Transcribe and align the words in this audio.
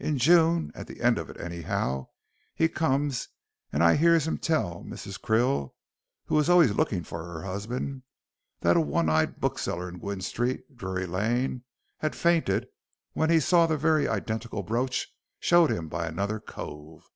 In 0.00 0.18
June 0.18 0.72
at 0.74 0.88
the 0.88 1.00
end 1.00 1.18
of 1.18 1.30
it 1.30 1.40
anyhow 1.40 2.08
he 2.52 2.68
comes 2.68 3.28
and 3.72 3.80
I 3.80 3.94
hears 3.94 4.26
him 4.26 4.36
tells 4.36 4.84
Mrs. 4.84 5.20
Krill, 5.20 5.74
who 6.24 6.34
was 6.34 6.50
always 6.50 6.72
looking 6.72 7.04
for 7.04 7.22
her 7.22 7.44
husband, 7.44 8.02
that 8.58 8.76
a 8.76 8.80
one 8.80 9.08
eyed 9.08 9.40
bookseller 9.40 9.88
in 9.88 10.00
Gwynne 10.00 10.20
Street, 10.20 10.76
Drury 10.76 11.06
Lane, 11.06 11.62
had 11.98 12.16
fainted 12.16 12.66
when 13.12 13.30
he 13.30 13.38
saw 13.38 13.66
the 13.68 13.76
very 13.78 14.08
identical 14.08 14.64
brooch 14.64 15.14
showed 15.38 15.70
him 15.70 15.86
by 15.88 16.08
another 16.08 16.40
cove." 16.40 17.08